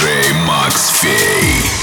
[0.00, 1.79] Джей Макс Фей.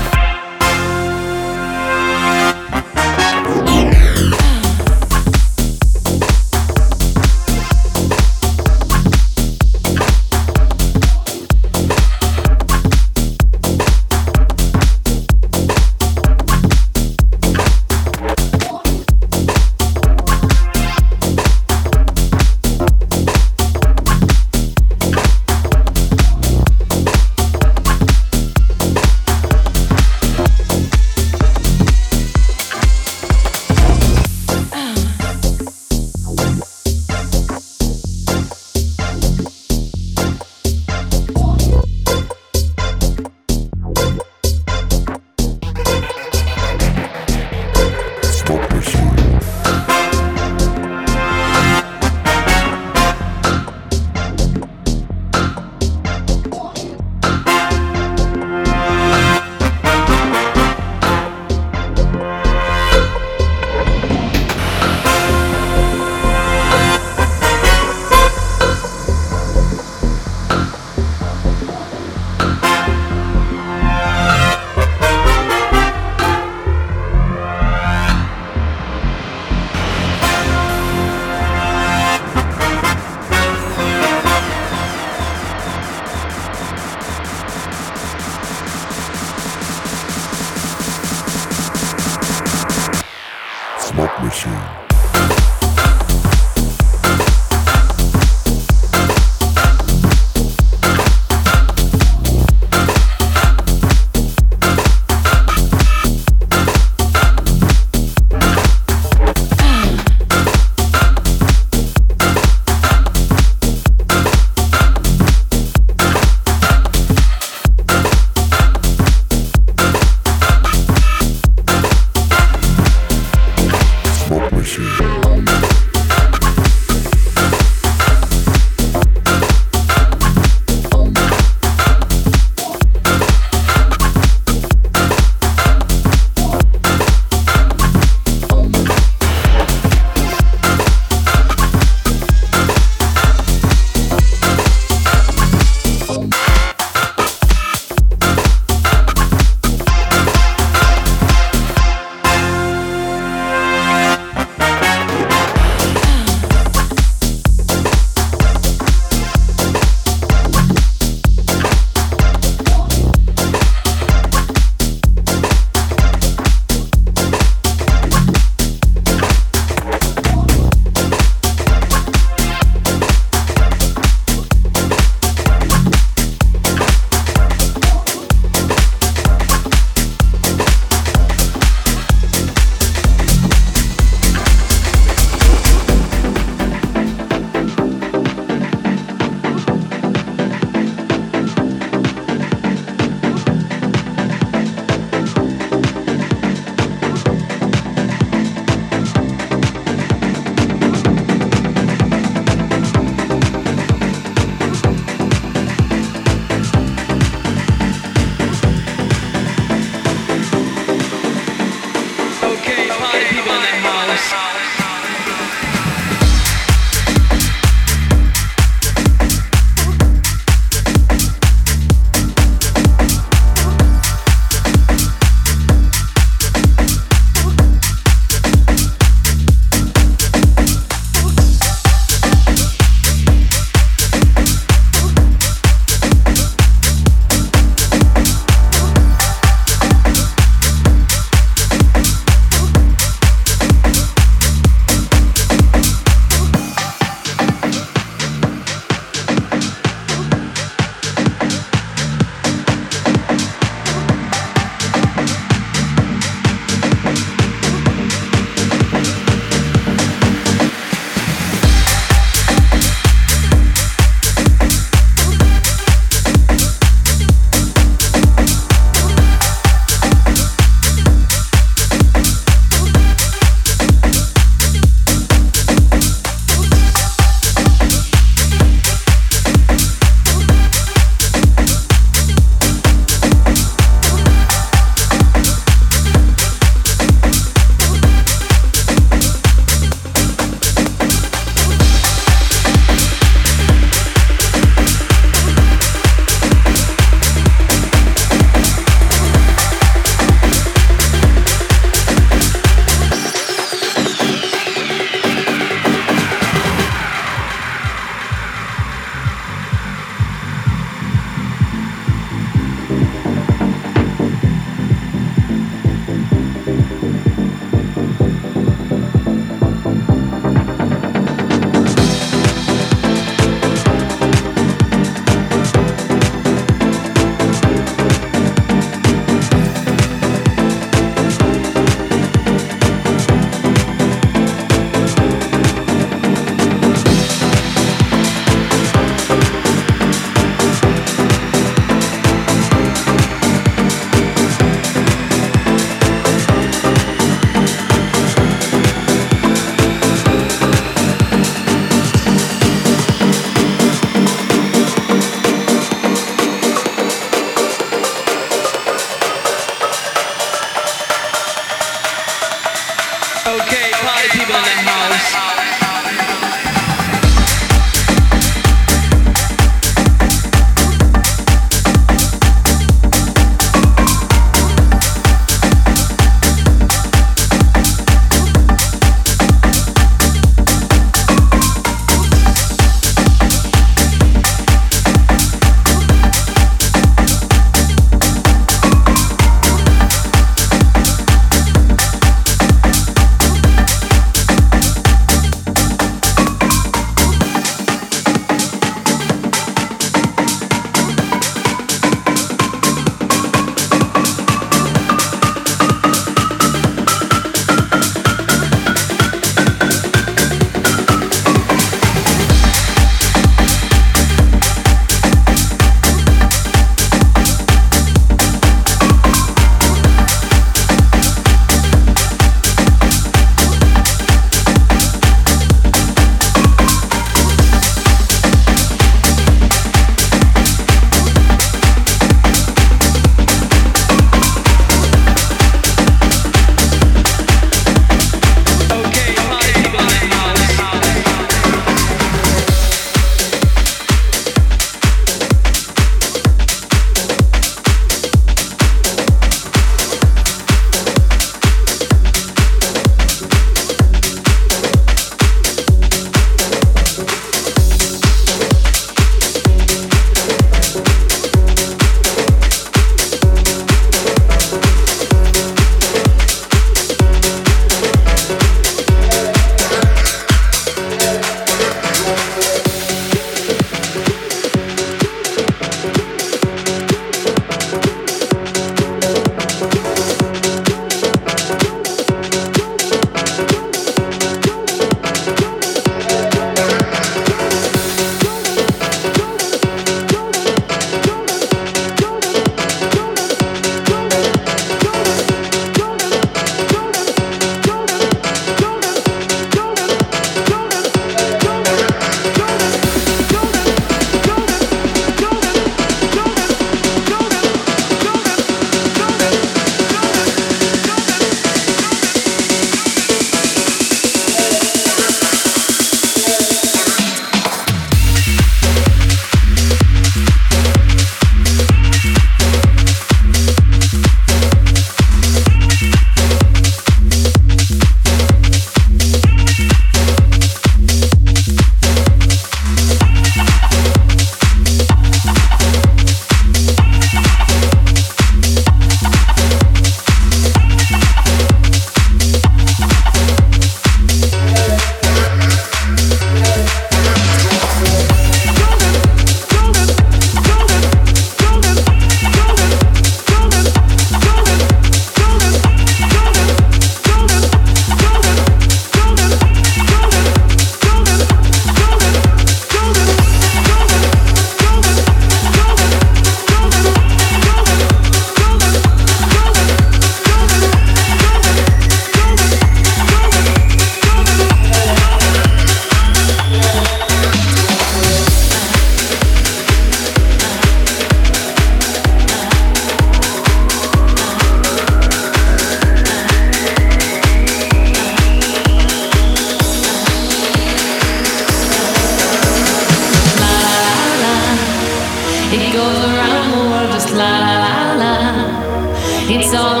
[599.71, 600.00] Motherfucker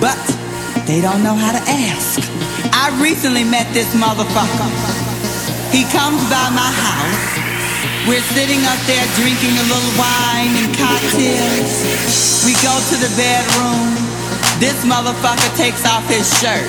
[0.00, 0.18] but
[0.86, 2.20] they don't know how to ask.
[2.74, 4.70] I recently met this motherfucker.
[5.72, 7.34] He comes by my house.
[8.04, 11.72] We're sitting up there drinking a little wine and cocktails.
[12.44, 13.96] We go to the bedroom.
[14.60, 16.68] This motherfucker takes off his shirt.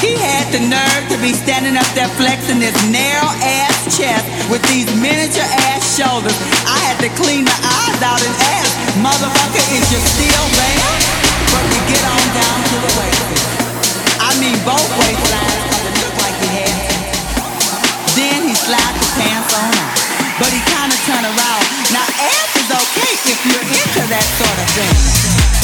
[0.00, 4.62] He had the nerve to be standing up there flexing this narrow ass chest with
[4.72, 6.38] these miniature ass shoulders.
[6.64, 11.19] I had to clean the eyes out and ask, motherfucker, is you still there?
[20.40, 21.64] But he kinda turned around.
[21.92, 25.59] Now ass is okay if you're into that sort of thing.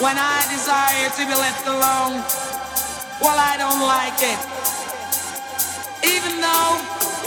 [0.00, 2.24] When I desire to be left alone.
[3.20, 4.40] Well, I don't like it.
[6.00, 6.72] Even though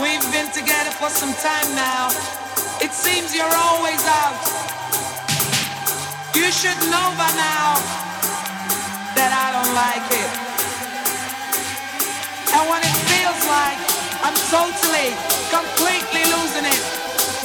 [0.02, 2.10] we've been together for some time now,
[2.82, 4.42] it seems you're always out.
[6.34, 7.78] You should know by now
[9.22, 10.32] that I don't like it.
[12.58, 13.80] And when it feels like
[14.26, 15.14] I'm totally,
[15.54, 16.82] completely losing it,